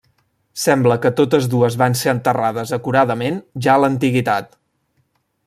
Sembla 0.61 0.95
que 1.03 1.11
totes 1.19 1.49
dues 1.51 1.77
van 1.81 1.97
ser 1.99 2.11
enterrades 2.13 2.73
acuradament 2.79 3.39
ja 3.67 3.77
a 3.77 3.85
l'antiguitat. 3.85 4.51